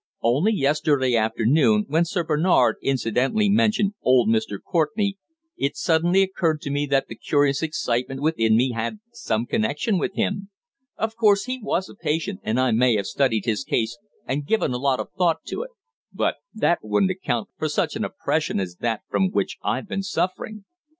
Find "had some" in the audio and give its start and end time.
8.71-9.45